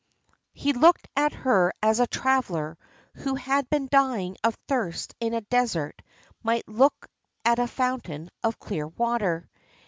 He 0.55 0.73
looked 0.73 1.07
at 1.15 1.31
her 1.33 1.71
as 1.83 1.99
a 1.99 2.07
traveller 2.07 2.75
who 3.17 3.35
had 3.35 3.69
been 3.69 3.85
dying 3.91 4.35
of 4.43 4.57
thirst 4.67 5.13
in 5.19 5.35
a 5.35 5.41
desert 5.41 6.01
might 6.41 6.67
look 6.67 7.05
at 7.45 7.59
a 7.59 7.67
fountain 7.67 8.31
of 8.43 8.57
clear 8.57 8.87
water. 8.87 9.47